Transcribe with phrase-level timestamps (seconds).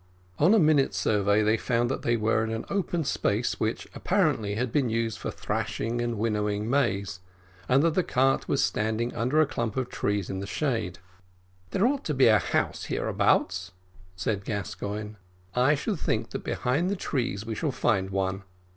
[0.39, 4.55] On a minute survey, they found that they were in an open space which, apparently,
[4.55, 7.19] had been used for thrashing and winnowing maize,
[7.69, 10.97] and that the cart was standing under a clump of trees in the shade.
[11.69, 13.73] "There ought to be a house hereabouts,"
[14.15, 15.17] said Gascoigne;
[15.53, 18.41] "I should think that behind the trees we shall find one.